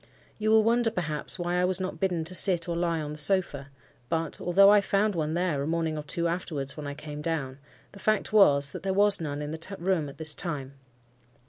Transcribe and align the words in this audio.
You 0.39 0.49
will 0.49 0.63
wonder, 0.63 0.89
perhaps, 0.89 1.37
why 1.37 1.61
I 1.61 1.65
was 1.65 1.79
not 1.79 1.99
bidden 1.99 2.23
to 2.23 2.33
sit 2.33 2.67
or 2.67 2.75
lie 2.75 2.99
on 3.01 3.11
the 3.11 3.17
sofa; 3.17 3.69
but 4.09 4.41
(although 4.41 4.71
I 4.71 4.81
found 4.81 5.13
one 5.13 5.35
there 5.35 5.61
a 5.61 5.67
morning 5.67 5.95
or 5.95 6.01
two 6.01 6.27
afterwards, 6.27 6.75
when 6.75 6.87
I 6.87 6.95
came 6.95 7.21
down) 7.21 7.59
the 7.91 7.99
fact 7.99 8.33
was, 8.33 8.71
that 8.71 8.81
there 8.81 8.95
was 8.95 9.21
none 9.21 9.43
in 9.43 9.51
the 9.51 9.77
room 9.77 10.09
at 10.09 10.17
this 10.17 10.33
time. 10.33 10.73